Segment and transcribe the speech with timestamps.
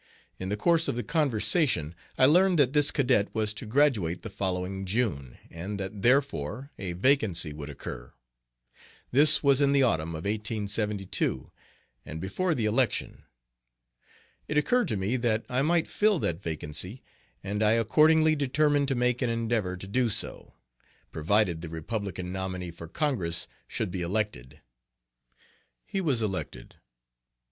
[0.39, 4.31] In the course of the conversation I learned that this cadet was to graduate the
[4.31, 8.11] following June; and that therefore a vacancy would occur.
[9.11, 11.51] This was in the autumn of 1872,
[12.03, 13.25] and before the election.
[14.47, 17.03] It occurred to me that I might fill that vacancy,
[17.43, 20.55] and I accordingly determined to make an endeavor to do so,
[21.11, 24.61] provided the Republican nominee for Congress should be elected.
[25.85, 26.77] He was elected.